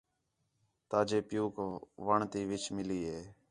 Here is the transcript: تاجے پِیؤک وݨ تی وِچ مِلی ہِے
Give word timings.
تاجے 0.89 1.19
پِیؤک 1.27 1.55
وݨ 2.05 2.19
تی 2.31 2.41
وِچ 2.49 2.63
مِلی 2.75 2.99
ہِے 3.07 3.19